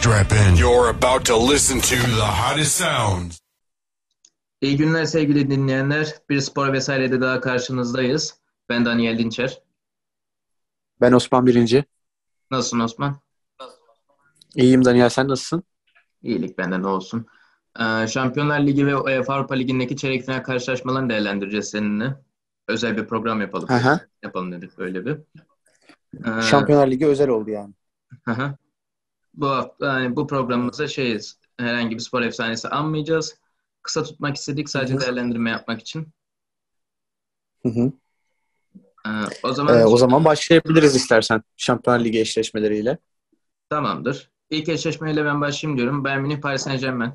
[0.00, 0.56] Strap in.
[0.56, 3.40] You're about to listen to the hottest sounds.
[4.60, 6.14] İyi günler sevgili dinleyenler.
[6.28, 8.34] Bir spor vesairede daha karşınızdayız.
[8.68, 9.62] Ben Daniel Dinçer.
[11.00, 11.84] Ben Osman Birinci.
[12.50, 13.16] Nasılsın Osman?
[14.56, 15.62] İyiyim Daniel sen nasılsın?
[16.22, 17.26] İyilik benden olsun.
[17.80, 22.16] Ee, Şampiyonlar Ligi ve UEFA Avrupa Ligi'ndeki çeyrek final karşılaşmalarını değerlendireceğiz seninle.
[22.68, 23.68] Özel bir program yapalım.
[23.68, 24.00] Hı hı.
[24.22, 25.18] Yapalım dedik böyle bir.
[26.24, 27.74] Ee, Şampiyonlar Ligi özel oldu yani.
[28.24, 28.54] Hı hı.
[29.34, 31.38] Bu hafta yani bu programımızda şeyiz.
[31.58, 33.36] Herhangi bir spor efsanesi anmayacağız.
[33.82, 35.00] Kısa tutmak istedik sadece Hı hı.
[35.00, 36.08] değerlendirme yapmak için.
[37.62, 37.92] Hı hı.
[39.06, 39.10] Ee,
[39.42, 42.98] o zaman Ee, o zaman başlayabiliriz istersen Şampiyonlar Ligi eşleşmeleriyle.
[43.70, 44.30] tamamdır.
[44.50, 46.04] İlk eşleşmeyle ben başlayayım diyorum.
[46.04, 47.12] Bayern Münih Paris Saint-Germain.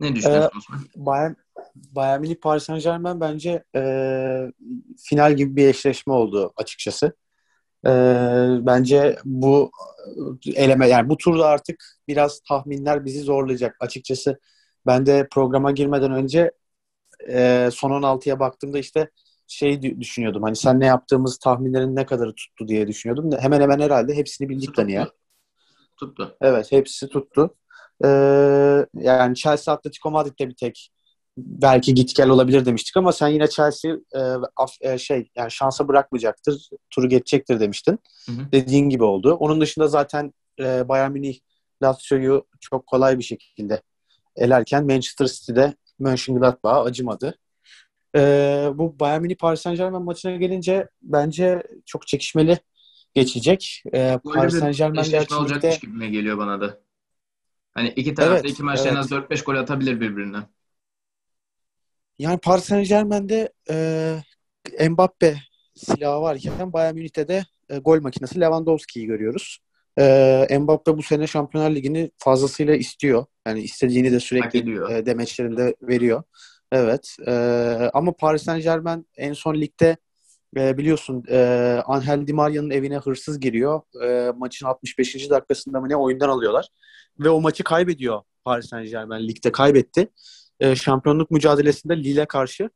[0.00, 0.80] Ne düşünüyorsun Osman?
[0.96, 1.32] Bayern,
[1.74, 3.82] Bayern Münih Paris Saint Germain bence e,
[4.96, 7.12] final gibi bir eşleşme oldu açıkçası.
[7.86, 7.90] E,
[8.66, 9.70] bence bu
[10.54, 14.38] eleme yani bu turda artık biraz tahminler bizi zorlayacak açıkçası.
[14.86, 16.52] Ben de programa girmeden önce
[17.28, 19.10] e, son 16'ya baktığımda işte
[19.46, 20.42] şey dü- düşünüyordum.
[20.42, 23.30] Hani sen ne yaptığımız tahminlerin ne kadarı tuttu diye düşünüyordum.
[23.40, 25.06] Hemen hemen herhalde hepsini bildik Daniel.
[25.96, 26.36] Tuttu.
[26.40, 27.56] Evet hepsi tuttu.
[28.04, 28.08] Ee,
[28.94, 30.90] yani Chelsea Atletico Madrid'de bir tek
[31.36, 34.18] belki git gel olabilir demiştik ama sen yine Chelsea e,
[34.56, 37.98] af- e, şey yani şansa bırakmayacaktır, turu geçecektir demiştin.
[38.26, 38.52] Hı hı.
[38.52, 39.34] Dediğin gibi oldu.
[39.34, 41.38] Onun dışında zaten e, Bayern Münih
[41.82, 43.82] Lazio'yu çok kolay bir şekilde
[44.36, 47.38] elerken Manchester City'de Mönchengladbach'a acımadı.
[48.16, 52.58] Ee, bu Bayern Münih Paris Saint-Germain maçına gelince bence çok çekişmeli
[53.14, 53.82] geçecek.
[53.92, 56.80] Böyle Paris Saint-Germain ligde- olacakmış gibime geliyor bana da.
[57.74, 58.98] Hani iki tarafta Evet, iki maçta en evet.
[59.04, 60.38] az 4-5 gol atabilir birbirine.
[62.20, 65.36] Yani Paris Saint-Germain'de e, Mbappe
[65.74, 69.58] silahı varken Bayern Münih'te de e, gol makinesi Lewandowski'yi görüyoruz.
[69.98, 73.24] E, Mbappe bu sene Şampiyonlar Ligi'ni fazlasıyla istiyor.
[73.46, 74.58] Yani istediğini de sürekli
[74.92, 76.22] e, demeçlerinde veriyor.
[76.72, 77.16] Evet.
[77.26, 77.32] E,
[77.94, 79.96] ama Paris Saint-Germain en son ligde
[80.56, 81.38] e, biliyorsun e,
[81.86, 83.80] Angel Di Maria'nın evine hırsız giriyor.
[84.04, 85.30] E, maçın 65.
[85.30, 86.68] dakikasında mı ne oyundan alıyorlar.
[87.18, 89.28] Ve o maçı kaybediyor Paris Saint-Germain.
[89.28, 90.08] Ligde kaybetti.
[90.60, 92.70] E, şampiyonluk mücadelesinde Lille karşı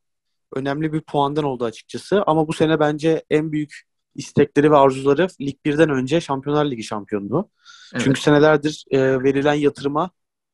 [0.55, 2.23] önemli bir puandan oldu açıkçası.
[2.27, 3.81] Ama bu sene bence en büyük
[4.15, 7.49] istekleri ve arzuları Lig 1'den önce Şampiyonlar Ligi şampiyonluğu.
[7.93, 8.03] Evet.
[8.03, 10.09] Çünkü senelerdir e, verilen yatırıma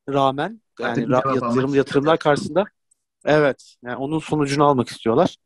[0.10, 2.64] rağmen yani ra- yatırım, yatırımlar karşısında
[3.26, 5.38] evet yani onun sonucunu almak istiyorlar.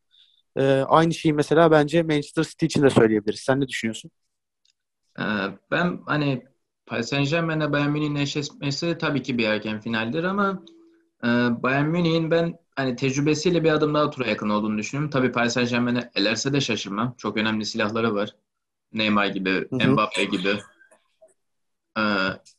[0.58, 3.40] E, aynı şeyi mesela bence Manchester City için de söyleyebiliriz.
[3.40, 4.12] Sen ne düşünüyorsun?
[5.20, 5.24] Ee,
[5.72, 6.46] ben hani
[6.86, 10.75] Paris Saint-Germain'le Bayern Münih'in eşleşmesi tabii ki bir erken finaldir ama e,
[11.24, 15.10] Bayern Münih'in ben hani tecrübesiyle bir adım daha tura yakın olduğunu düşünüyorum.
[15.10, 17.16] Tabii Paris Saint-Germain'e elerse de şaşırmam.
[17.18, 18.36] Çok önemli silahları var.
[18.94, 19.92] Neymar gibi, Hı hı.
[19.92, 20.60] Mbappe gibi,
[21.98, 22.04] e,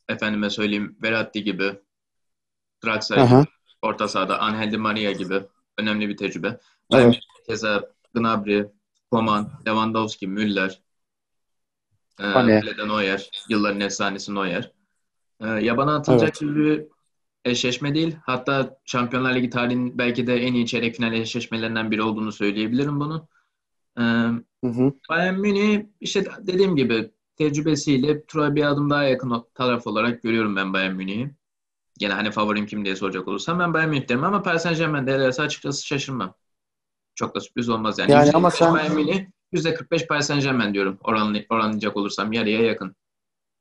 [0.09, 1.79] efendime söyleyeyim Verratti gibi,
[2.85, 3.49] Draxler gibi,
[3.81, 5.41] orta sahada Angel Di Maria gibi
[5.77, 6.59] önemli bir tecrübe.
[6.93, 7.19] Evet.
[7.47, 8.65] Keza Gnabry,
[9.11, 10.81] Coman, Lewandowski, Müller,
[12.19, 12.65] e, Hani.
[12.65, 14.71] Leden Neuer, yılların efsanesi Neuer.
[15.39, 16.85] E, yabana atılacak gibi bir
[17.45, 18.15] eşleşme değil.
[18.23, 23.27] Hatta Şampiyonlar Ligi tarihinin belki de en iyi çeyrek final eşleşmelerinden biri olduğunu söyleyebilirim bunu.
[23.99, 24.03] E,
[24.63, 24.93] Hı hı.
[25.09, 30.73] Bayern Münih işte dediğim gibi tecrübesiyle tura bir adım daha yakın taraf olarak görüyorum ben
[30.73, 31.35] Bayern Münih'i.
[31.99, 35.13] Gene hani favorim kim diye soracak olursam ben Bayern Münih derim ama Paris Saint-Germain de
[35.15, 36.35] elerse açıkçası şaşırmam.
[37.15, 38.11] Çok da sürpriz olmaz yani.
[38.11, 40.99] Yani %45 ama sen- Bayern Münih, %45 Paris Saint-Germain diyorum.
[41.03, 42.95] Oranlı, oranlayacak olursam yarıya yakın.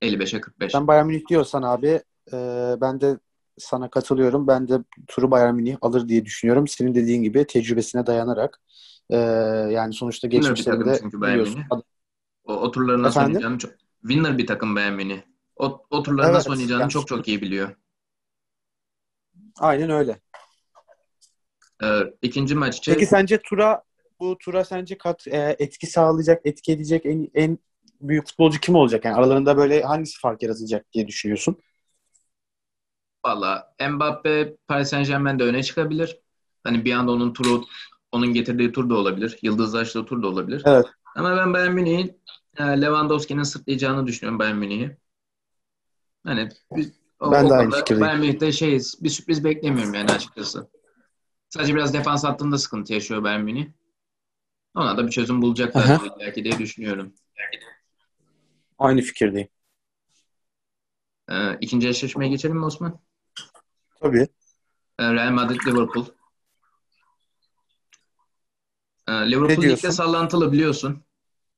[0.02, 0.72] 55'e 45.
[0.72, 2.36] Sen Bayern Münih diyorsan abi e,
[2.80, 3.18] ben de
[3.58, 4.46] sana katılıyorum.
[4.46, 6.68] Ben de turu Bayern Münih alır diye düşünüyorum.
[6.68, 8.60] Senin dediğin gibi tecrübesine dayanarak
[9.10, 9.16] e,
[9.70, 11.62] yani sonuçta geçmişlerinde çünkü biliyorsun.
[12.44, 13.30] O, o turları nasıl Efendim?
[13.36, 13.72] oynayacağını çok...
[14.00, 15.20] Winner bir takım Bayern Münih.
[15.56, 17.76] O, o turları Evet, nasıl oynayacağını yani- çok çok iyi biliyor.
[19.60, 20.20] Aynen öyle.
[21.82, 23.82] Ee, ikinci maç için Peki sence tura
[24.20, 27.58] bu tura sence kat e, etki sağlayacak, etki edecek en en
[28.00, 29.04] büyük futbolcu kim olacak?
[29.04, 31.56] Yani aralarında böyle hangisi fark yaratacak diye düşünüyorsun?
[33.26, 36.18] Valla Mbappe Paris Saint-Germain'de öne çıkabilir.
[36.64, 37.64] Hani bir anda onun turu
[38.12, 39.38] onun getirdiği tur da olabilir.
[39.42, 40.62] Yıldızlaştığı tur da olabilir.
[40.64, 40.86] Evet.
[41.16, 42.20] Ama ben Bayern Münih'in
[42.58, 44.96] e, Lewandowski'nin sırtlayacağını düşünüyorum Bayern Münih'i.
[46.24, 48.00] Hani biz, o, Ben o de aynı fikirdeyim.
[48.00, 49.04] Bayern Münih'te şeyiz.
[49.04, 50.70] Bir sürpriz beklemiyorum yani açıkçası.
[51.48, 53.66] Sadece biraz defans hattında sıkıntı yaşıyor Bayern Münih.
[54.74, 57.14] Ona da bir çözüm bulacaklar belki diye düşünüyorum.
[58.78, 59.48] Aynı fikirdeyim.
[61.30, 63.00] Ee, ikinci eşleşmeye geçelim mi Osman?
[64.06, 64.28] Tabii.
[64.98, 66.06] Ee, Real Madrid Liverpool.
[69.08, 71.02] Ee, Liverpool ligde sallantılı biliyorsun.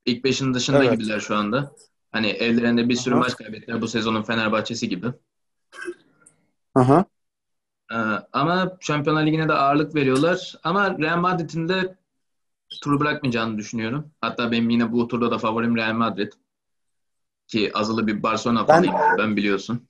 [0.06, 0.92] İlk beşin dışında Evet.
[0.98, 1.58] gibiler şu anda.
[1.58, 1.72] Hani
[2.12, 3.20] Hani evlerinde bir sürü Aha.
[3.20, 5.06] maç kaybettiler bu sezonun Fenerbahçe'si gibi.
[6.74, 7.04] Aha.
[7.92, 7.96] Ee,
[8.32, 10.54] ama Şampiyonlar Ligi'ne de ağırlık veriyorlar.
[10.64, 11.96] Ama Real Madrid'in de
[12.82, 14.10] turu bırakmayacağını düşünüyorum.
[14.20, 16.32] Hatta benim yine bu turda da favorim Real Madrid.
[17.46, 19.87] Ki azılı bir Barcelona Ben- fanıyım ben biliyorsun.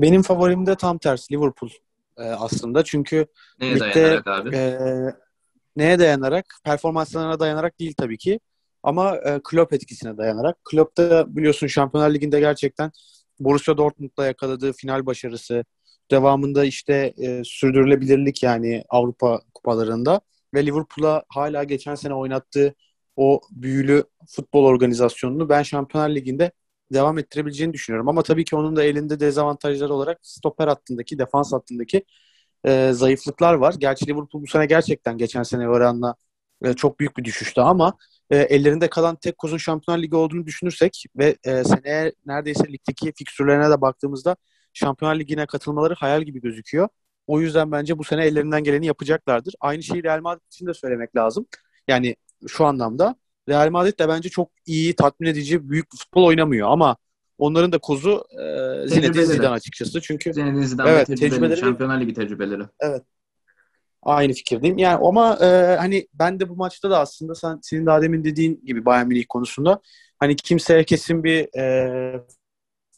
[0.00, 1.70] Benim favorim de tam tersi Liverpool
[2.18, 2.84] e, aslında.
[2.84, 3.26] Çünkü
[3.60, 4.56] Neye Ligde, dayanarak abi?
[4.56, 4.78] e,
[5.76, 6.46] neye dayanarak?
[6.64, 8.40] Performanslarına dayanarak değil tabii ki.
[8.82, 10.56] Ama e, Klopp etkisine dayanarak.
[10.64, 12.90] Klopp da biliyorsun Şampiyonlar Ligi'nde gerçekten
[13.40, 15.64] Borussia Dortmund'la yakaladığı final başarısı,
[16.10, 20.20] devamında işte e, sürdürülebilirlik yani Avrupa kupalarında
[20.54, 22.74] ve Liverpool'a hala geçen sene oynattığı
[23.16, 26.52] o büyülü futbol organizasyonunu ben Şampiyonlar Ligi'nde
[26.92, 28.08] devam ettirebileceğini düşünüyorum.
[28.08, 32.04] Ama tabii ki onun da elinde dezavantajları olarak stoper hattındaki, defans hattındaki
[32.64, 33.74] e, zayıflıklar var.
[33.78, 36.14] Gerçi Liverpool bu sene gerçekten geçen sene oranla
[36.64, 37.96] e, çok büyük bir düşüştü ama
[38.30, 43.70] e, ellerinde kalan tek kozun Şampiyonlar Ligi olduğunu düşünürsek ve e, seneye neredeyse ligdeki fikstürlerine
[43.70, 44.36] de baktığımızda
[44.72, 46.88] Şampiyonlar Ligi'ne katılmaları hayal gibi gözüküyor.
[47.26, 49.54] O yüzden bence bu sene ellerinden geleni yapacaklardır.
[49.60, 51.46] Aynı şeyi Real Madrid için de söylemek lazım.
[51.88, 52.16] Yani
[52.48, 53.16] şu anlamda
[53.48, 56.96] Real Madrid de bence çok iyi, tatmin edici, büyük futbol oynamıyor ama
[57.38, 58.38] onların da kozu e,
[58.88, 59.26] Zinedine Tecrübeleri.
[59.26, 60.00] Zidane açıkçası.
[60.00, 62.62] Çünkü Zinedine Zidane Evet, tecrübeli, tecrübeleri- Şampiyonlar Ligi tecrübeleri.
[64.02, 64.78] Aynı fikirdeyim.
[64.78, 68.60] Yani ama e, hani ben de bu maçta da aslında sen senin daha demin dediğin
[68.64, 69.80] gibi Bayern Münih konusunda
[70.18, 72.24] hani kimseye kesin bir e,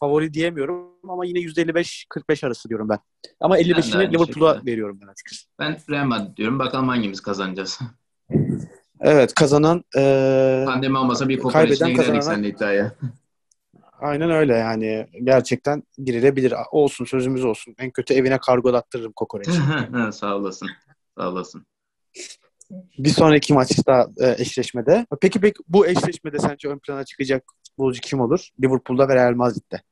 [0.01, 2.99] favori diyemiyorum ama yine %55-45 arası diyorum ben.
[3.41, 4.71] Ama Ben de 55'ini aynı Liverpool'a şekilde.
[4.73, 5.47] veriyorum ben açıkçası.
[5.59, 6.59] Ben Real Madrid diyorum.
[6.59, 7.79] Bakalım hangimiz kazanacağız.
[9.01, 12.93] Evet kazanan e, Pandemi olmasa bir kaybeden kazanan- seninle iddiaya.
[14.01, 16.55] aynen öyle yani gerçekten girilebilir.
[16.71, 17.75] Olsun sözümüz olsun.
[17.79, 19.51] En kötü evine kargolattırırım kokoreçi.
[20.13, 20.69] Sağ olasın.
[21.19, 21.67] Sağ olasın.
[22.99, 25.07] bir sonraki maçta e, eşleşmede.
[25.21, 28.49] Peki peki bu eşleşmede sence ön plana çıkacak futbolcu kim olur?
[28.63, 29.83] Liverpool'da ve Real Madrid'de.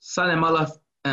[0.00, 0.70] Sané Malah
[1.06, 1.10] e,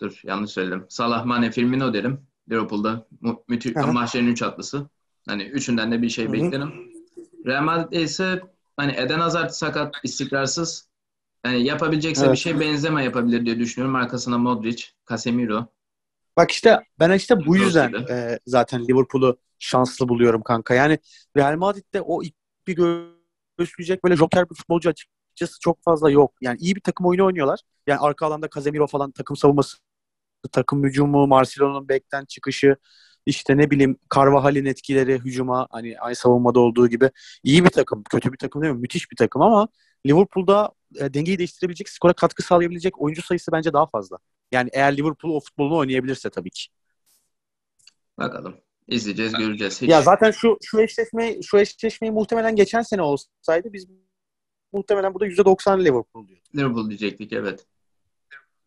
[0.00, 0.86] dur yanlış söyledim.
[0.88, 2.26] Salah Mane Firmino derim.
[2.50, 4.88] Liverpool'da mu- müthiş mahşerin üç atlısı.
[5.28, 6.92] Hani üçünden de bir şey beklerim.
[7.46, 8.42] Real Madrid'de ise
[8.76, 10.88] hani Eden Hazard sakat, istikrarsız.
[11.44, 12.32] Yani yapabilecekse Evet.
[12.32, 13.96] bir şey Benzema yapabilir diye düşünüyorum.
[13.96, 15.66] Arkasına Modric, Casemiro.
[16.36, 20.74] Bak işte ben işte bu yüzden e, zaten Liverpool'u şanslı buluyorum kanka.
[20.74, 20.98] Yani
[21.36, 26.34] Real Madrid'de o ipi göğüsleyecek böyle joker bir futbolcu açıkçası çok fazla yok.
[26.40, 27.60] Yani iyi bir takım oyunu oynuyorlar.
[27.86, 29.76] Yani arka alanda Casemiro falan takım savunması,
[30.52, 32.76] takım hücumu, Marcelo'nun bekten çıkışı,
[33.28, 37.10] işte ne bileyim Carvajal'in etkileri hücuma hani aynı savunmada olduğu gibi
[37.42, 38.02] iyi bir takım.
[38.10, 38.80] Kötü bir takım değil mi?
[38.80, 39.68] Müthiş bir takım ama
[40.06, 44.18] Liverpool'da e, dengeyi değiştirebilecek, skora katkı sağlayabilecek oyuncu sayısı bence daha fazla.
[44.52, 46.66] Yani eğer Liverpool o futbolunu oynayabilirse tabii ki.
[48.18, 48.54] Bakalım.
[48.88, 49.82] İzleyeceğiz, göreceğiz.
[49.82, 53.86] Hiç Ya zaten şu şu eşleşmeyi şu eşleşmeyi muhtemelen geçen sene olsaydı biz
[54.72, 56.56] muhtemelen burada %90 Liverpool diyorduk.
[56.56, 57.66] Liverpool diyecektik evet.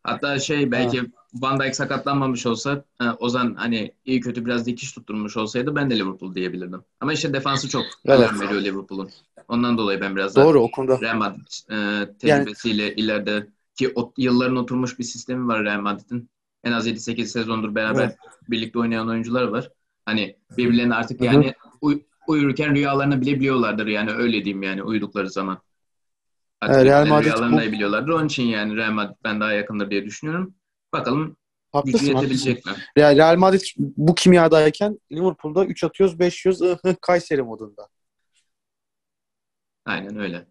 [0.03, 1.01] Hatta şey belki
[1.33, 5.99] Van Dijk sakatlanmamış olsa e, Ozan hani iyi kötü biraz dikiş tutturmuş olsaydı ben de
[5.99, 6.81] Liverpool diyebilirdim.
[6.99, 8.19] Ama işte defansı çok Evet.
[8.31, 9.09] önem veriyor Liverpool'un.
[9.47, 11.01] Ondan dolayı ben biraz daha Doğru o konuda.
[11.01, 16.29] Real Madrid e, tecrübesiyle ileride ki o, yılların oturmuş bir sistemi var Real Madrid'in.
[16.63, 18.17] En az 7-8 sezondur beraber Evet.
[18.49, 19.71] birlikte oynayan oyuncular var.
[20.05, 25.57] Hani birbirlerine artık yani uy- uyurken rüyalarını bilebiliyorlardır yani öyle diyeyim yani uyudukları zaman.
[26.63, 28.11] Evet, Real Madrid rüyalarını bu- biliyorlardır.
[28.11, 30.55] Onun için yani Real Madrid ben daha yakındır diye düşünüyorum.
[30.93, 31.37] Bakalım gücü
[31.71, 32.15] Haklısın, haklısın.
[32.15, 32.71] yetebilecek mi?
[32.97, 37.87] Real, Real Madrid bu kimyadayken Liverpool'da 3 atıyoruz 5 yiyoruz ıh, ıh, Kayseri modunda.
[39.85, 40.47] Aynen öyle.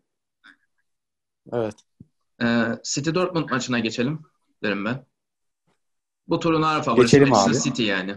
[1.53, 1.75] Evet.
[2.43, 4.23] Ee, City Dortmund maçına geçelim
[4.63, 5.07] derim ben.
[6.29, 7.71] Bu turun ağır favorisi Manchester.
[7.71, 8.15] City yani.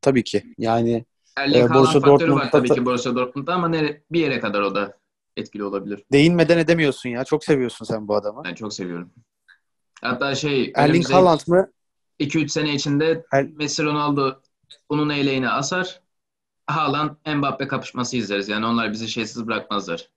[0.00, 0.54] Tabii ki.
[0.58, 1.04] Yani
[1.36, 4.98] Erling Haaland Borussia Dortmund'da tabii ki Borussia Dortmund'da ama nere- bir yere kadar o da
[5.36, 6.04] etkili olabilir.
[6.12, 7.24] değinmeden edemiyorsun ya.
[7.24, 8.44] Çok seviyorsun sen bu adamı.
[8.44, 9.12] Ben çok seviyorum.
[10.02, 11.70] Hatta şey Erling Haaland mı?
[12.18, 14.40] 2-3 sene içinde Er- Messi Ronaldo
[14.90, 16.00] bunun eleğini asar.
[16.66, 18.48] Haaland Mbappe kapışması izleriz.
[18.48, 20.10] Yani onlar bizi şeysiz bırakmazlar.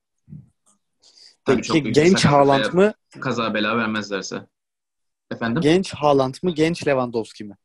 [1.45, 2.93] Tabii çok Peki bir genç Haaland mı?
[3.19, 4.47] Kaza bela vermezlerse.
[5.31, 5.61] Efendim?
[5.61, 6.51] Genç Haaland mı?
[6.51, 7.57] Genç Lewandowski mi?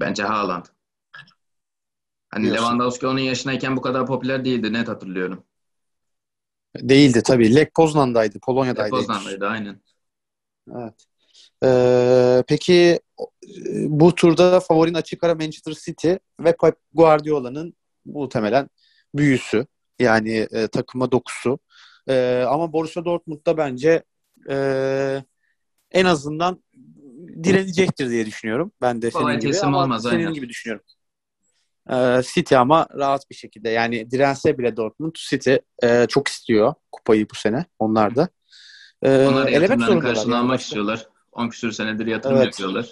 [0.00, 0.64] Bence Haaland.
[2.30, 2.64] Hani Diyorsun.
[2.64, 4.72] Lewandowski onun yaşındayken bu kadar popüler değildi.
[4.72, 5.44] Net hatırlıyorum.
[6.76, 7.54] Değildi tabii.
[7.54, 8.38] Lech Poznan'daydı.
[8.38, 8.90] Polonya'daydı.
[8.90, 9.80] Poznan'daydı aynen.
[10.76, 10.94] Evet.
[11.64, 13.00] Ee, peki e,
[13.86, 17.74] bu turda favorin açık ara Manchester City ve Pep Guardiola'nın
[18.04, 18.68] muhtemelen
[19.14, 19.66] büyüsü.
[19.98, 21.58] Yani e, takıma dokusu.
[22.08, 24.02] E, ama Borussia Dortmund'da bence
[24.50, 24.56] e,
[25.90, 26.62] en azından
[27.42, 28.72] direnecektir diye düşünüyorum.
[28.82, 30.32] Ben de Kolay senin gibi ama olmaz, senin aynen.
[30.32, 30.86] gibi düşünüyorum.
[31.90, 33.68] Ee, City ama rahat bir şekilde.
[33.70, 37.64] Yani dirense bile Dortmund City e, çok istiyor kupayı bu sene.
[37.78, 38.28] Onlar da.
[39.02, 40.54] Ee, Onlar yatırımların karşılığını yani.
[40.60, 41.06] istiyorlar.
[41.32, 42.46] 10 küsür senedir yatırım Evet.
[42.46, 42.90] yapıyorlar.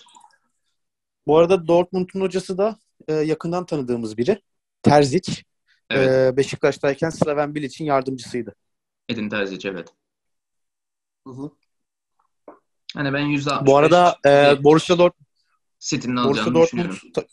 [1.26, 2.78] Bu arada Dortmund'un hocası da
[3.08, 4.42] e, yakından tanıdığımız biri.
[4.82, 5.32] Terzic.
[5.90, 6.08] Evet.
[6.08, 8.54] Ee, Beşiktaş'tayken Slaven Bilic'in yardımcısıydı.
[9.08, 9.88] Edin Terzic evet.
[12.94, 15.26] Hani ben %65 Bu arada e, Borussia Dortmund
[15.78, 16.98] City'nin Borussia alacağını Dortmund düşünüyorum.
[17.14, 17.24] ta-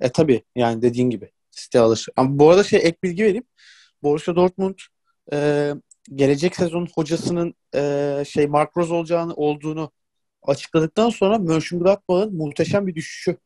[0.00, 2.06] e tabi yani dediğin gibi City alır.
[2.16, 3.44] Ama bu arada şey ek bilgi vereyim.
[4.02, 4.78] Borussia Dortmund
[5.32, 5.72] e,
[6.14, 9.92] gelecek sezon hocasının e, şey Mark Rose olacağını olduğunu
[10.42, 13.36] açıkladıktan sonra Mönchengladbach'ın muhteşem bir düşüşü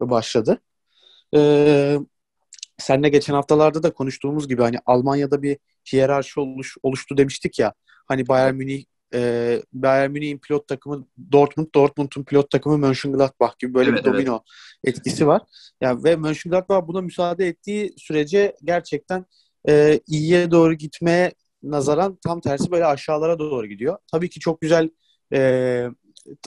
[0.00, 0.60] başladı.
[1.36, 1.98] E,
[2.78, 5.58] seninle geçen haftalarda da konuştuğumuz gibi hani Almanya'da bir
[5.92, 7.74] hiyerarşi oluş, oluştu demiştik ya.
[8.06, 8.84] Hani Bayern Münih
[9.14, 14.42] e, Bayern Münih'in pilot takımı Dortmund, Dortmund'un pilot takımı Mönchengladbach gibi böyle Evet, bir domino
[14.84, 15.42] etkisi var.
[15.80, 19.26] Yani ve Mönchengladbach buna müsaade ettiği sürece gerçekten
[19.68, 23.98] e, iyiye doğru gitmeye nazaran tam tersi böyle aşağılara doğru gidiyor.
[24.12, 24.90] Tabii ki çok güzel
[25.32, 25.88] e,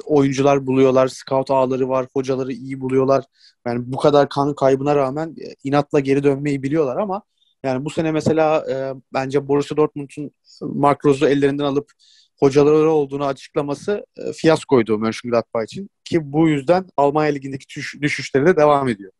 [0.05, 3.23] oyuncular buluyorlar, scout ağları var, hocaları iyi buluyorlar.
[3.67, 7.21] Yani bu kadar kan kaybına rağmen e, inatla geri dönmeyi biliyorlar ama
[7.63, 10.31] yani bu sene mesela e, bence Borussia Dortmund'un
[10.61, 11.91] Mark Rose'u ellerinden alıp
[12.39, 18.57] hocaları olduğunu açıklaması e, fiyaskoydu Mönchengladbach için ki bu yüzden Almanya Ligi'ndeki düş- düşüşleri de
[18.57, 19.11] devam ediyor.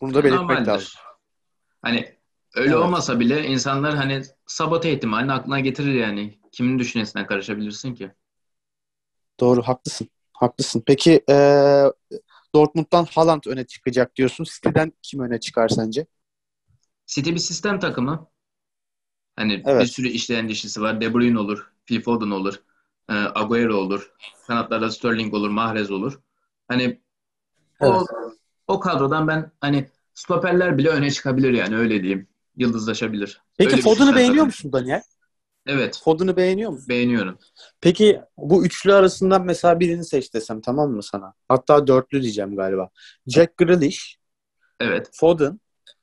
[0.00, 0.68] Bunu da belirtmek Normaldir.
[0.68, 0.88] lazım.
[1.82, 2.14] Hani
[2.56, 2.84] öyle Evet.
[2.84, 6.38] olmasa bile insanlar hani sabote ihtimalini aklına getirir yani.
[6.52, 8.10] Kimin düşüncesine karışabilirsin ki?
[9.40, 10.08] Doğru, haklısın.
[10.32, 10.82] Haklısın.
[10.86, 11.34] Peki e,
[12.54, 14.44] Dortmund'dan Haaland öne çıkacak diyorsun.
[14.44, 16.06] City'den kim öne çıkar sence?
[17.06, 18.30] City bir sistem takımı.
[19.36, 19.82] Hani Evet.
[19.82, 21.00] bir sürü işleyen dişisi var.
[21.00, 22.54] De Bruyne olur, Phil Foden olur,
[23.08, 24.12] e, Agüero olur,
[24.46, 26.20] kanatlarda Sterling olur, Mahrez olur.
[26.68, 27.00] Hani
[27.80, 28.08] o, Evet.
[28.68, 32.28] o kadrodan ben hani stoperler bile öne çıkabilir yani öyle diyeyim.
[32.56, 33.42] Yıldızlaşabilir.
[33.58, 35.02] Peki Öyle Foden'ı beğeniyor musun Daniel?
[35.66, 36.88] Evet, Foden'ı beğeniyor musun?
[36.88, 37.38] beğeniyorum.
[37.80, 41.34] Peki bu üçlü arasından mesela birini seç desem tamam mı sana?
[41.48, 42.88] Hatta dörtlü diyeceğim galiba.
[43.26, 44.18] Jack Grealish,
[44.80, 45.10] Evet.
[45.12, 45.60] Foden,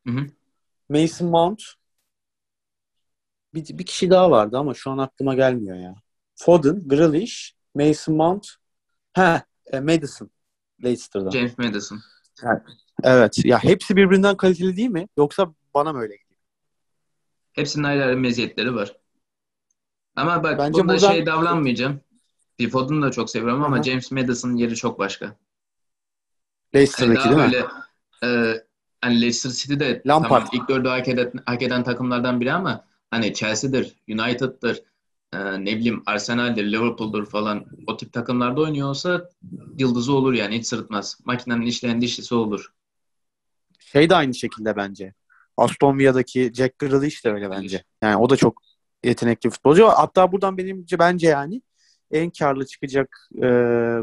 [0.07, 0.25] Hı hı.
[0.89, 1.61] Mason Mount
[3.53, 5.95] bir, bir kişi daha vardı ama şu an aklıma gelmiyor ya.
[6.35, 8.47] Foden, Grealish, Mason Mount
[9.13, 10.29] ha e, Madison
[10.83, 11.29] Leicester'dan.
[11.29, 11.99] James Madison.
[13.03, 13.45] Evet.
[13.45, 15.07] Ya hepsi birbirinden kaliteli değil mi?
[15.17, 16.39] Yoksa bana mı öyle geliyor?
[17.53, 18.97] Hepsinin ayrı ayrı meziyetleri var.
[20.15, 22.01] Ama bak Bence bunda buradan- şey davranmayacağım.
[22.57, 23.83] Phil Foden'ı da çok seviyorum ama hı.
[23.83, 25.35] James Madison'ın yeri çok başka.
[26.75, 27.53] Leicester'daki daha değil mi?
[27.53, 27.65] böyle
[28.23, 28.61] e,
[29.01, 30.29] hani Leicester City de Lampard.
[30.29, 34.83] tamam ilk dördü hak eden, hak eden takımlardan biri ama hani Chelsea'dir, United'dır,
[35.33, 39.29] e, ne bileyim Arsenal'dir, Liverpool'dur falan o tip takımlarda oynuyor olsa
[39.77, 41.17] yıldızı olur yani hiç sırıtmaz.
[41.25, 42.73] Makinenin işleyen dişlisi olur.
[43.79, 45.13] Şey de aynı şekilde bence.
[45.57, 47.83] Aston Villa'daki Jack Grealish de öyle bence.
[48.01, 48.61] Yani o da çok
[49.03, 49.87] yetenekli futbolcu.
[49.87, 51.61] Hatta buradan benimce bence yani
[52.11, 53.47] en karlı çıkacak e,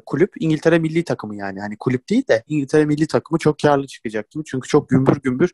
[0.07, 1.61] kulüp İngiltere milli takımı yani.
[1.61, 4.45] Hani kulüp değil de İngiltere milli takımı çok karlı çıkacak gibi.
[4.45, 5.53] Çünkü çok gümbür gümbür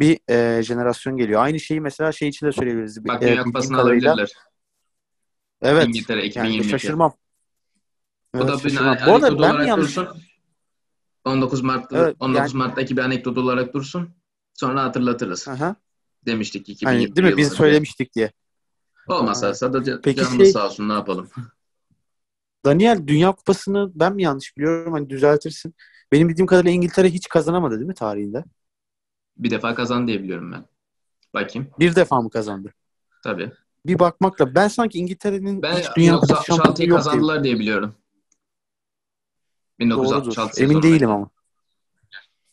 [0.00, 1.42] bir e, jenerasyon geliyor.
[1.42, 3.04] Aynı şeyi mesela şey için de söyleyebiliriz.
[3.04, 4.32] Bak E, Dünya bildiğim Kupası'nı alabilirler.
[5.62, 5.86] Evet.
[5.86, 6.68] İngiltere Yani 2022.
[6.70, 7.12] şaşırmam.
[8.34, 9.06] Bu Evet, da bir.
[9.06, 10.22] Bu arada ben mi olarak yanlış dursun.
[11.24, 14.10] 19 Mart'ta Evet, 19 yani- Mart'taki bir anekdot olarak dursun.
[14.54, 15.48] Sonra hatırlatırız.
[15.48, 15.76] Aha.
[16.26, 17.36] Demiştik 2020 Hani, değil mi?
[17.36, 18.32] Biz söylemiştik diye.
[19.08, 21.28] Olmasa sadece Peki canımız şey- sağ olsun ne yapalım.
[22.64, 24.92] Daniel Dünya Kupası'nı ben mi yanlış biliyorum?
[24.92, 25.74] Hani düzeltirsin.
[26.12, 28.44] Benim bildiğim kadarıyla İngiltere hiç kazanamadı değil mi tarihinde?
[29.38, 30.64] Bir defa kazan diye biliyorum ben.
[31.34, 31.70] Bakayım.
[31.78, 32.74] Bir defa mı kazandı?
[33.24, 33.52] Tabii.
[33.86, 37.94] Bir bakmakla ben sanki İngiltere'nin Ben hiç Dünya Kupası şampiyonluğu 1966'yı yok kazandılar diye biliyorum.
[39.80, 40.04] Doğrudur.
[40.04, 41.30] 1966 Emin değilim ama.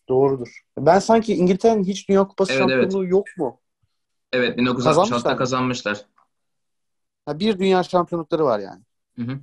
[0.09, 0.61] Doğrudur.
[0.77, 2.81] Ben sanki İngiltere'nin hiç Dünya Kupası Evet, evet.
[2.83, 3.61] şampiyonluğu yok mu?
[4.33, 5.37] Evet Kazanmışlar 1966'da mı?
[5.37, 6.05] kazanmışlar.
[7.25, 8.83] Ha, bir dünya şampiyonlukları var yani.
[9.15, 9.39] Hı hı.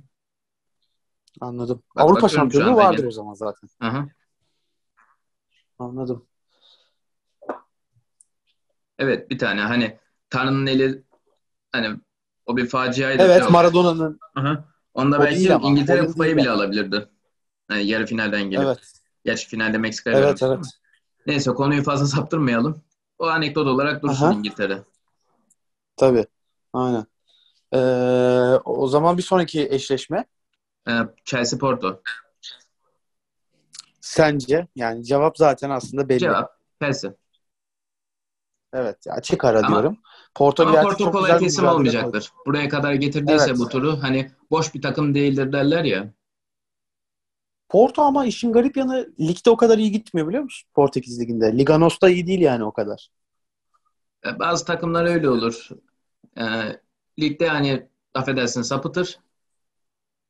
[1.41, 1.83] Anladım.
[1.95, 3.07] Bak, Avrupa şampiyonluğu vardır yine.
[3.07, 3.69] o zaman zaten.
[3.81, 4.07] Hı hı.
[5.79, 6.25] Anladım.
[9.03, 9.97] Evet bir tane hani
[10.29, 11.03] Tanrı'nın eli
[11.71, 11.95] hani
[12.45, 13.23] o bir faciaydı.
[13.23, 13.49] Evet.
[13.49, 14.19] Maradona'nın.
[14.93, 17.09] Onda O belki ama, İngiltere kupayı bile alabilirdi.
[17.71, 18.63] Yani yarı finalden gelip.
[18.65, 18.79] evet.
[19.25, 20.65] Gerçi finalde Meksika'ya Evet vermişti evet.
[21.27, 22.81] Neyse konuyu fazla saptırmayalım.
[23.19, 24.33] O anekdot olarak dursun Aha.
[24.33, 24.83] İngiltere.
[25.97, 26.25] Tabii.
[26.73, 27.05] Aynen.
[27.73, 27.79] Ee,
[28.65, 30.25] o zaman bir sonraki eşleşme
[30.87, 30.91] Ee,
[31.25, 32.01] Chelsea Porto.
[34.01, 36.19] sence yani cevap zaten aslında belli.
[36.19, 37.13] Cevap Chelsea.
[38.73, 39.97] Evet ya açık ara Ama- diyorum.
[40.35, 42.31] Porto Ama Porto çok kolay mücadele olmayacaktır.
[42.45, 43.59] Buraya kadar getirdiyse Evet.
[43.59, 46.13] bu turu hani boş bir takım değildir derler ya.
[47.69, 50.69] Porto ama işin garip yanı ligde o kadar iyi gitmiyor biliyor musun?
[50.73, 51.57] Portekiz liginde.
[51.57, 53.09] Liga Nos'ta iyi değil yani o kadar.
[54.25, 55.69] E, Bazı takımlar öyle olur.
[56.37, 56.43] E,
[57.19, 59.19] ligde hani affedersin sapıtır.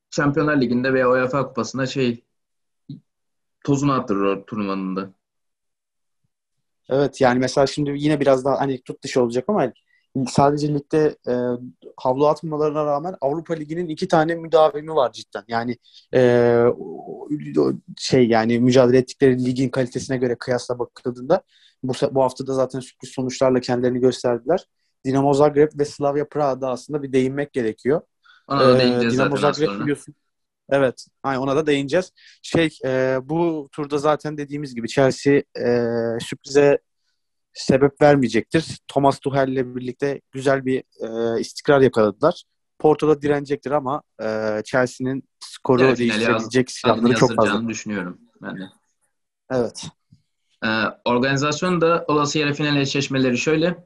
[0.09, 2.23] Şampiyonlar Ligi'nde veya UEFA Kupası'nda şey
[3.65, 5.09] tozunu attırır o turnuvanın da.
[6.89, 9.71] Evet yani mesela şimdi yine biraz daha hani tut dışı olacak ama
[10.29, 11.33] sadece ligde e,
[11.97, 15.43] havlu atmamalarına rağmen Avrupa Ligi'nin iki tane müdavimi var cidden.
[15.47, 15.77] Yani
[16.13, 16.63] e,
[17.97, 21.41] şey yani mücadele ettikleri ligin kalitesine göre kıyasla bakıldığında
[21.83, 24.65] bu, bu hafta da zaten sürpriz sonuçlarla kendilerini gösterdiler.
[25.05, 28.01] Dinamo Zagreb ve Slavia Prag'da aslında bir değinmek gerekiyor.
[28.47, 30.15] Ona Ee, Dinamo Zagreb biliyorsun.
[30.69, 31.05] Evet.
[31.23, 32.11] Aynen ona da değineceğiz.
[32.41, 35.89] Şey e, bu turda zaten dediğimiz gibi Chelsea e,
[36.19, 36.79] sürprize
[37.53, 38.79] sebep vermeyecektir.
[38.87, 42.43] Thomas Tuchel ile birlikte güzel bir e, istikrar yakaladılar.
[42.79, 47.69] Porto'da direnecektir ama e, Chelsea'nin skoru finali değiştirebilecek silahları çok fazla.
[47.69, 48.69] düşünüyorum ben de.
[49.51, 49.87] Evet.
[50.65, 50.67] Ee,
[51.05, 53.85] organizasyonda olası yarı final eşleşmeleri şöyle.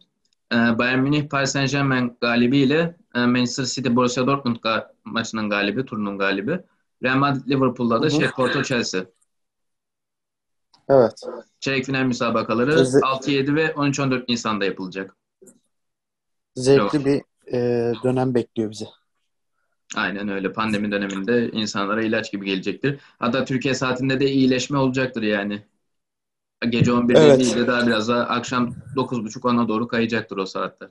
[0.54, 6.18] Ee, Bayern Münih Paris Saint-Germain galibiyle e, Manchester City Borussia Dortmund ga- maçının galibi, turunun
[6.18, 6.60] galibi.
[7.04, 9.06] Real Madrid Liverpool'da da şey Porto Chelsea.
[10.90, 11.22] Evet.
[11.60, 15.16] Çeyrek final müsabakaları Eze- 6-7 ve 13-14 Nisan'da yapılacak.
[16.56, 17.22] Zevkli bir
[17.54, 18.86] e, dönem bekliyor bizi.
[19.96, 20.54] Aynen öyle.
[20.54, 23.00] Pandemi döneminde insanlara ilaç gibi gelecektir.
[23.20, 25.66] Hatta Türkiye saatinde de iyileşme olacaktır yani.
[26.66, 27.40] Gece 11'de Evet.
[27.40, 30.90] değil de daha biraz daha akşam 9.30-10'a doğru kayacaktır o saatler.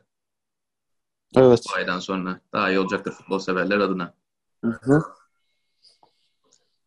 [1.36, 1.62] Evet.
[1.70, 2.40] Bu aydan sonra.
[2.52, 4.14] Daha iyi olacaktır futbol severler adına.
[4.64, 5.02] Hı hı.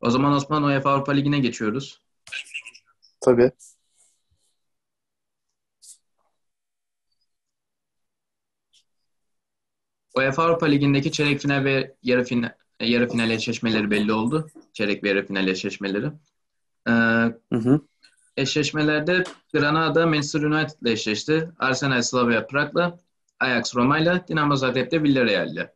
[0.01, 2.01] O zaman Osman UEFA Avrupa Ligi'ne geçiyoruz.
[3.21, 3.51] Tabii.
[10.15, 14.47] UEFA Avrupa Ligi'ndeki çeyrek final ve yarı final, yarı final eşleşmeleri belli oldu.
[14.73, 16.05] Çeyrek ve yarı final eşleşmeleri.
[16.87, 17.81] Ee, Hı hı.
[18.41, 19.23] Eşleşmelerde
[19.53, 21.49] Granada Manchester United ile eşleşti.
[21.59, 22.97] Arsenal Slavia Prag'la,
[23.39, 25.69] Ajax Roma'yla, Dinamo Zagreb'de Villarreal'le.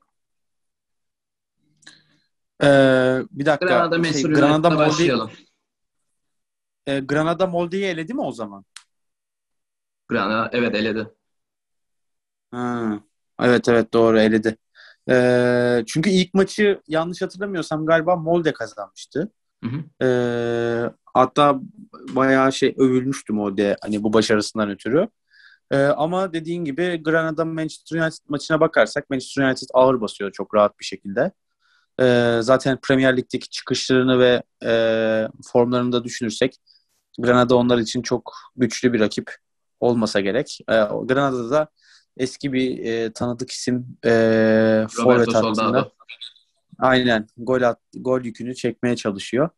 [2.64, 3.66] Ee, bir dakika.
[3.66, 5.32] Granada Şey, Manchester Granada United'la Molde, başlayalım.
[6.88, 8.66] e, Granada Molde'yi eledi mi o zaman?
[10.08, 11.08] Granada evet eledi.
[12.52, 13.00] Ha.
[13.40, 14.58] Evet evet doğru eledi.
[15.10, 19.32] Ee, çünkü ilk maçı yanlış hatırlamıyorsam galiba Molde kazanmıştı.
[19.64, 20.06] Hı hı.
[20.06, 21.60] Ee, hatta
[22.10, 25.08] bayağı şey övülmüştü Molde hani bu başarısından ötürü.
[25.72, 30.80] Ee, ama dediğin gibi Granada Manchester United maçına bakarsak Manchester United ağır basıyor çok rahat
[30.80, 31.32] bir şekilde.
[32.00, 36.56] Ee, zaten Premier Lig'deki çıkışlarını ve e, formlarını da düşünürsek
[37.20, 39.36] Granada onlar için çok güçlü bir rakip
[39.80, 40.60] olmasa gerek.
[40.70, 40.74] Ee,
[41.04, 41.68] Granada'da da
[42.18, 45.92] eski bir e, tanıdık isim e, forvet hattında.
[46.80, 49.50] Aynen gol at, gol yükünü çekmeye çalışıyor.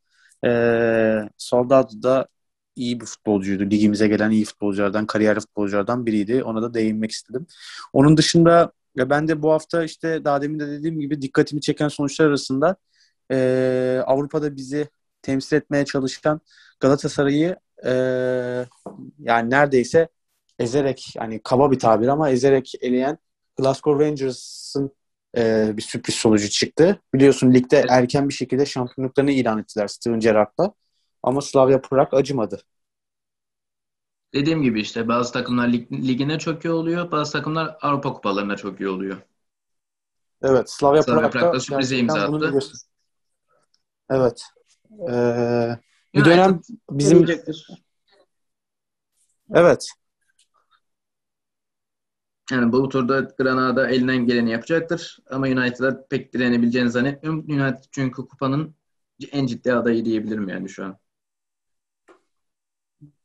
[0.46, 2.28] Ee, Soldado da
[2.76, 3.64] iyi bir futbolcuydu.
[3.64, 6.44] Ligimize gelen iyi futbolculardan, kariyerli futbolculardan biriydi.
[6.44, 7.48] Ona da değinmek istedim.
[7.94, 11.88] Onun dışında ya ben de bu hafta işte daha demin de dediğim gibi dikkatimi çeken
[11.88, 12.76] sonuçlar arasında
[13.32, 14.90] e, Avrupa'da bizi
[15.22, 16.42] temsil etmeye çalışan
[16.80, 17.92] Galatasaray'ı e,
[19.20, 20.08] yani neredeyse
[20.60, 23.18] ezerek yani kaba bir tabir ama ezerek eleyen
[23.58, 24.92] Glasgow Rangers'ın
[25.36, 27.02] e, bir sürpriz sonucu çıktı.
[27.14, 30.74] Biliyorsun ligde erken bir şekilde şampiyonluklarını ilan ettiler Steven Gerrard'la.
[31.24, 32.62] Ama Slavia Prag acımadı.
[34.34, 37.12] Dediğim gibi işte bazı takımlar lig, ligine çok iyi oluyor.
[37.12, 39.18] Bazı takımlar Avrupa kupalarına çok iyi oluyor.
[40.42, 42.60] Evet, Slavia, Slavia Prag'da sürprize imza attı.
[44.10, 44.44] Evet.
[45.10, 45.78] Ee,
[46.16, 47.28] bir dönem bizim
[49.54, 49.88] evet
[52.52, 55.20] Yani bu turda Granada elinden geleni yapacaktır.
[55.30, 57.40] Ama United'a pek direnebileceğini zannetmiyorum.
[57.40, 58.76] United çünkü kupanın
[59.32, 60.98] en ciddi adayı diyebilirim yani şu an.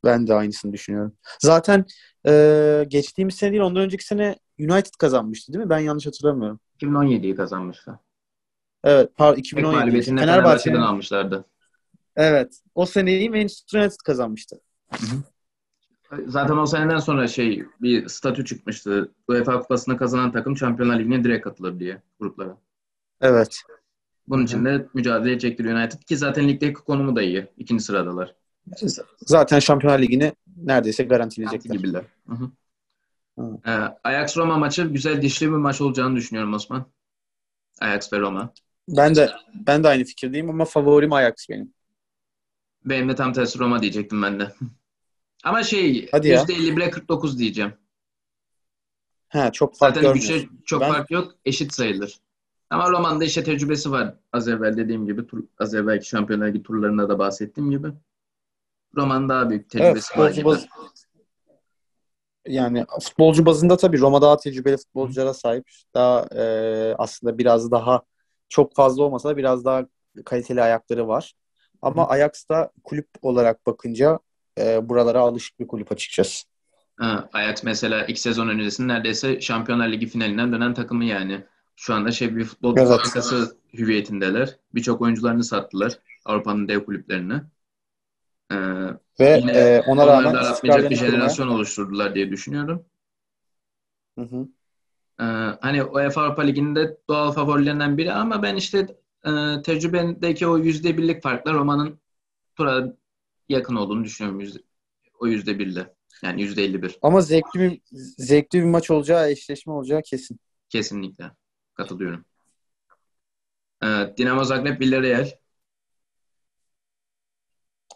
[0.05, 1.17] ben de aynısını düşünüyorum.
[1.41, 1.85] Zaten
[2.27, 5.71] e, geçtiğimiz sene değil ondan önceki sene United kazanmıştı değil mi?
[5.71, 6.61] Ben yanlış hatırlamıyorum.
[6.81, 7.99] 2017'yi kazanmıştı.
[8.85, 9.81] Evet, par Tek 2017.
[9.81, 11.45] mağlubiyetini de Fenerbahçe'nin Fenerbahçe'den almışlardı.
[12.17, 12.61] Evet.
[12.75, 14.61] O seneyi Manchester United kazanmıştı.
[16.27, 19.13] Zaten o seneden sonra şey bir statü çıkmıştı.
[19.29, 22.57] UEFA Kupası'nı kazanan takım Şampiyonlar Ligi'ne direkt katılır diye gruplara.
[23.21, 23.63] Evet.
[24.29, 27.47] Bunun için de mücadele edecektir United ki zaten ligdeki konumu da iyi.
[27.57, 28.35] İkinci sıradalar.
[29.27, 31.77] Zaten Şampiyonlar Ligi'ni neredeyse Garanti garantileyecekler.
[31.77, 32.05] gibiler.
[32.29, 32.51] Hı.
[33.39, 33.59] Hı.
[33.67, 33.71] Ee,
[34.05, 36.85] Ajax Roma maçı güzel dişli bir maç olacağını düşünüyorum Osman.
[37.81, 38.53] Ajax ve Roma.
[38.89, 39.31] Ben de
[39.67, 41.75] ben de aynı fikirdeyim ama favorim Ajax benim.
[42.85, 44.53] Benim de tam tersi Roma diyecektim ben de.
[45.45, 46.43] Ama şey Hadi ya.
[46.43, 47.73] %50 bile 49 diyeceğim.
[49.29, 51.35] He, çok fark Zaten şey çok Ben- fark yok.
[51.45, 52.21] Eşit sayılır.
[52.71, 54.15] Ama Roma'nın da işte tecrübesi var.
[54.33, 57.89] Az evvel dediğim gibi, tur, az evvelki Şampiyonlar Ligi turlarında da bahsettiğim gibi.
[58.97, 60.45] Roma'nın daha büyük tecrübesi var gibi.
[60.45, 60.67] baz-
[62.47, 65.71] yani futbolcu bazında tabii Roma daha tecrübeli futbolculara sahip.
[65.95, 66.43] Daha e,
[66.99, 68.03] aslında biraz daha
[68.49, 69.87] çok fazla olmasa da biraz daha
[70.25, 71.35] kaliteli ayakları var.
[71.83, 74.19] Ama Ajax'ta kulüp olarak bakınca
[74.59, 76.47] e, buralara alışık bir kulüp açıkçası.
[76.97, 81.45] Ha, Ajax mesela ilk sezon öncesinde neredeyse Şampiyonlar Ligi finalinden dönen takımı yani.
[81.77, 82.89] Şu anda şey bir futbol Evet.
[82.89, 84.57] fabrikası hüviyetindeler.
[84.75, 87.43] Birçok oyuncularını sattılar Avrupa'nın dev kulüplerine.
[88.53, 88.57] Ee,
[89.21, 92.85] Ve Yine e, ona rağmen da aratmayacak bir istikrarlarını kurmaya- jenerasyon oluşturdular diye düşünüyorum.
[94.19, 94.49] Hı hı.
[95.21, 95.25] Ee,
[95.61, 98.87] hani UEFA Avrupa Ligi'nde doğal favorilerinden biri ama ben işte
[99.27, 102.01] e, tecrübendeki o yüzde birlik farkla Roma'nın
[102.57, 102.97] tura
[103.51, 104.59] yakın olduğunu düşünüyorum yüzde,
[105.21, 105.95] o yüzde birle.
[106.23, 106.99] Yani yüzde elli bir.
[107.03, 107.81] Ama zevkli bir
[108.19, 110.41] zevkli bir maç olacağı, eşleşme olacağı kesin.
[110.69, 111.31] Kesinlikle.
[111.75, 112.25] Katılıyorum.
[113.83, 113.87] Ee,
[114.19, 115.31] Dinamo Zagreb Villarreal.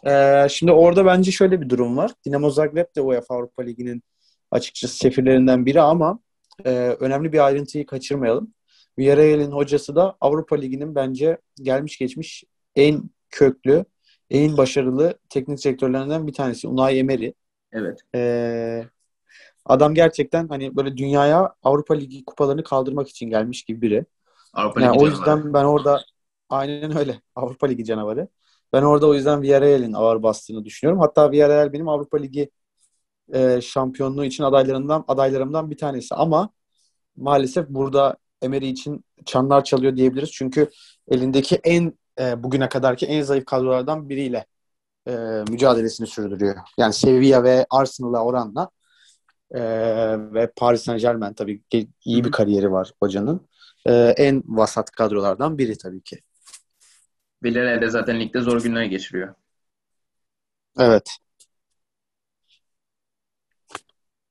[0.05, 2.11] Ee, şimdi orada bence şöyle bir durum var.
[2.25, 4.03] Dinamo Zagreb de UEFA Avrupa Ligi'nin
[4.51, 6.19] açıkçası sefirlerinden biri ama
[6.65, 8.53] e, önemli bir ayrıntıyı kaçırmayalım.
[8.99, 12.43] Villarreal'in hocası da Avrupa Ligi'nin bence gelmiş geçmiş
[12.75, 13.85] en köklü,
[14.29, 16.67] en başarılı teknik direktörlerinden bir tanesi.
[16.67, 17.31] Unai Emery.
[17.71, 17.99] Evet.
[18.15, 18.85] Ee,
[19.65, 24.05] adam gerçekten hani böyle dünyaya Avrupa Ligi kupalarını kaldırmak için gelmiş gibi biri.
[24.53, 25.39] Avrupa Yani Ligi o canavarı.
[25.39, 26.01] yüzden ben orada
[26.49, 28.27] aynen öyle Avrupa Ligi canavarı.
[28.73, 31.01] Ben orada o yüzden Villarreal'in ağır bastığını düşünüyorum.
[31.01, 32.49] Hatta Villarreal benim Avrupa Ligi
[33.33, 36.15] e, şampiyonluğu için adaylarımdan adaylarımdan bir tanesi.
[36.15, 36.49] Ama
[37.17, 40.31] maalesef burada Emery için çanlar çalıyor diyebiliriz.
[40.31, 40.69] Çünkü
[41.07, 44.45] elindeki en e, bugüne kadarki en zayıf kadrolardan biriyle
[45.07, 45.11] e,
[45.49, 46.57] mücadelesini sürdürüyor.
[46.77, 48.69] Yani Sevilla ve Arsenal'a oranla
[49.51, 49.61] e,
[50.33, 53.49] ve Paris Saint Germain tabii ki iyi bir kariyeri var hocanın.
[53.85, 56.19] E, en vasat kadrolardan biri tabii ki.
[57.43, 59.35] Villarreal de zaten ligde zor günler geçiriyor.
[60.79, 61.17] Evet.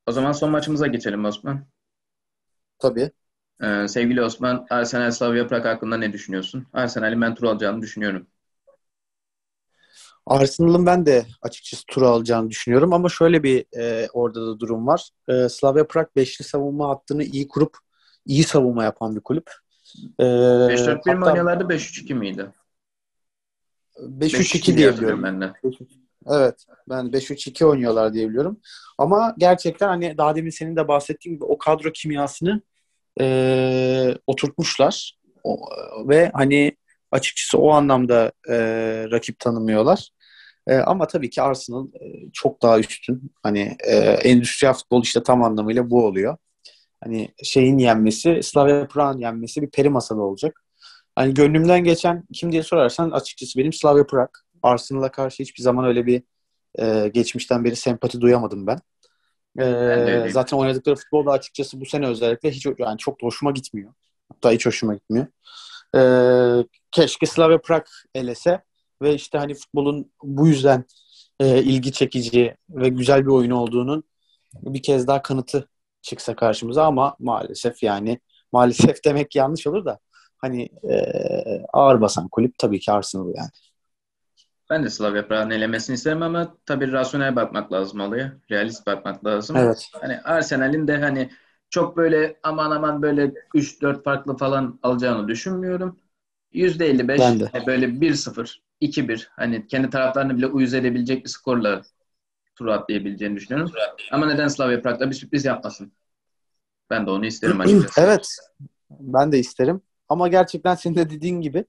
[0.07, 1.66] O zaman son maçımıza geçelim Osman.
[2.79, 3.11] Tabii.
[3.62, 6.67] Ee, sevgili Osman, Arsenal Slavia Prag hakkında ne düşünüyorsun?
[6.73, 8.27] Arsenal'in ben tur alacağını düşünüyorum.
[10.27, 15.09] Arsenal'ın ben de açıkçası tur alacağını düşünüyorum ama şöyle bir e, orada da durum var.
[15.29, 17.77] E, Slavia Prag beşli savunma hattını iyi kurup
[18.27, 19.51] iyi savunma yapan bir kulüp.
[20.19, 22.47] E, 5-4-1 mi oynuyorlardı, 5-3-2 miydi?
[23.99, 25.23] 5-3-2 diye biliyorum.
[25.23, 25.53] ben de.
[26.27, 26.67] Evet.
[26.88, 28.61] Ben 5-3-2 oynuyorlar diye biliyorum.
[28.99, 32.62] Ama gerçekten hani daha demin senin de bahsettiğin gibi o kadro kimyasını
[33.20, 35.18] e, oturtmuşlar.
[35.44, 35.68] O,
[36.09, 36.77] ve hani
[37.12, 38.57] açıkçası o anlamda e,
[39.11, 40.11] rakip tanımıyorlar.
[40.66, 43.33] E, ama tabii ki Arsenal e, çok daha üstün.
[43.42, 46.37] Hani e, endüstriyel futbol işte tam anlamıyla bu oluyor.
[47.05, 50.64] Hani şeyin yenmesi, Slavia Prag'ın yenmesi bir peri masalı olacak.
[51.16, 54.29] Hani gönlümden geçen kim diye sorarsan açıkçası benim Slavia Prag.
[54.62, 56.22] Arsenal'a karşı hiçbir zaman öyle bir
[56.79, 58.79] e, geçmişten beri sempati duyamadım ben.
[59.59, 60.31] E, öyleyim.
[60.31, 63.95] zaten oynadıkları futbol da açıkçası bu sene özellikle hiç yani çok da hoşuma gitmiyor.
[64.33, 65.27] Hatta hiç hoşuma gitmiyor.
[65.97, 66.03] E,
[66.90, 68.62] keşke Slavia Prag elese
[69.03, 70.85] ve işte hani futbolun bu yüzden
[71.40, 74.05] e, ilgi çekici ve güzel bir oyun olduğunun
[74.62, 75.69] bir kez daha kanıtı
[76.03, 78.21] çıksa karşımıza ama maalesef yani
[78.53, 79.99] maalesef demek yanlış olur da
[80.38, 81.03] hani e,
[81.73, 83.49] ağır basan kulüp tabii ki Arsenal yani.
[84.70, 88.33] Ben de Slavia Prag'ın elemesini isterim ama tabii rasyonel bakmak lazım olaya.
[88.50, 89.57] Realist bakmak lazım.
[89.57, 89.88] Evet.
[89.92, 91.31] Hani Arsenal'in de hani
[91.70, 95.98] çok böyle aman aman böyle 3-4 farklı falan alacağını düşünmüyorum.
[96.53, 97.44] %55 Ben de.
[97.53, 101.83] hani böyle 1-0, 2-1 hani kendi taraflarını bile uyuz edebilecek bir skorla
[102.57, 103.72] tur atlayabileceğini düşünüyorum.
[104.12, 105.92] Ama neden Slavia Prag'da bir sürpriz yapmasın?
[106.90, 108.00] Ben de onu isterim açıkçası.
[108.00, 108.37] Evet.
[108.90, 109.81] Ben de isterim.
[110.09, 111.64] Ama gerçekten senin de dediğin gibi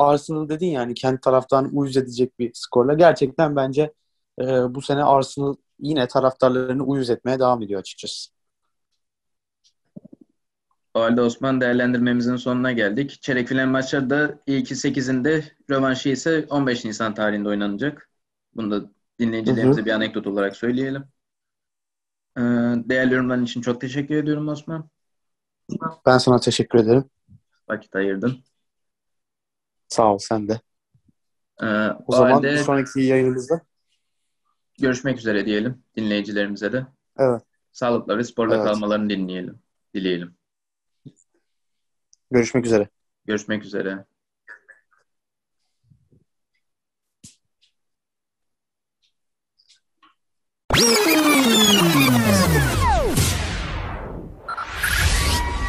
[0.00, 2.94] Arsenal dedin yani kendi taraftarını uyuz edecek bir skorla.
[2.94, 3.92] Gerçekten bence
[4.40, 8.30] e, bu sene Arsenal yine taraftarlarını uyuz etmeye devam ediyor açıkçası.
[10.94, 13.22] O halde Osman değerlendirmemizin sonuna geldik.
[13.22, 18.10] Çeyrek final maçları da ilki 8'inde, rövanşı ise 15 Nisan tarihinde oynanacak.
[18.54, 19.86] Bunu da dinleyicilerimize Hı hı.
[19.86, 21.04] bir anekdot olarak söyleyelim.
[22.36, 22.40] Ee,
[22.88, 24.90] değerli yorumların için çok teşekkür ediyorum Osman.
[26.06, 27.04] Ben sana teşekkür ederim.
[27.68, 28.38] Vakit ayırdın.
[29.90, 30.60] Sağ ol sen de.
[31.62, 33.60] Ee, O, o zaman halde bir sonraki yayınımızda
[34.78, 36.86] görüşmek üzere diyelim dinleyicilerimize de.
[37.18, 38.64] evet Sağlıkla ve sporla Evet.
[38.64, 39.58] kalmalarını dinleyelim.
[39.94, 40.34] Dileyelim.
[42.30, 42.88] görüşmek üzere.
[43.24, 44.04] Görüşmek üzere.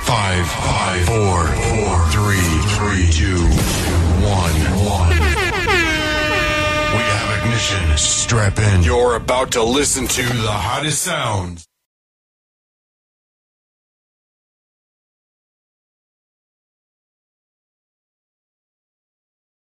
[0.05, 1.45] Five, five, four,
[2.91, 5.09] Three, two, one, one.
[5.11, 5.15] We
[7.07, 7.97] have ignition.
[7.97, 8.83] Strap in.
[8.83, 11.70] You're about to listen to the hottest sounds.